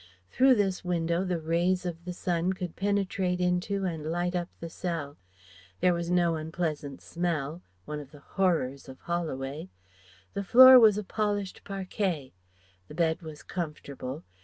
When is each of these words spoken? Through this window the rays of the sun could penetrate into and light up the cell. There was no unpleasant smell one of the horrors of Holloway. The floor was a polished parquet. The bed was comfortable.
Through 0.31 0.55
this 0.55 0.83
window 0.83 1.23
the 1.23 1.39
rays 1.39 1.85
of 1.85 2.05
the 2.05 2.11
sun 2.13 2.53
could 2.53 2.75
penetrate 2.75 3.39
into 3.39 3.85
and 3.85 4.03
light 4.11 4.35
up 4.35 4.49
the 4.59 4.67
cell. 4.67 5.15
There 5.79 5.93
was 5.93 6.09
no 6.09 6.37
unpleasant 6.37 7.03
smell 7.03 7.61
one 7.85 7.99
of 7.99 8.09
the 8.09 8.21
horrors 8.21 8.89
of 8.89 8.99
Holloway. 9.01 9.69
The 10.33 10.43
floor 10.43 10.79
was 10.79 10.97
a 10.97 11.03
polished 11.03 11.63
parquet. 11.63 12.33
The 12.87 12.95
bed 12.95 13.21
was 13.21 13.43
comfortable. 13.43 14.23